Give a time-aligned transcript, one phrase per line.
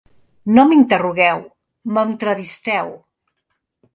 [0.53, 1.39] No m’interrogueu,
[1.97, 2.87] m’entrevisteu.